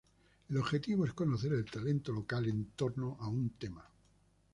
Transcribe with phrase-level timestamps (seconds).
[0.49, 3.85] El objetivo es conocer el talento local en torno a un tema.